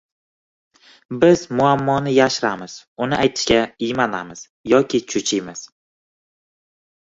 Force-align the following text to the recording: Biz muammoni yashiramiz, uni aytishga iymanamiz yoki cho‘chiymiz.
Biz 1.23 1.43
muammoni 1.59 2.15
yashiramiz, 2.15 2.79
uni 3.07 3.21
aytishga 3.27 3.61
iymanamiz 3.91 4.45
yoki 4.77 5.05
cho‘chiymiz. 5.15 5.67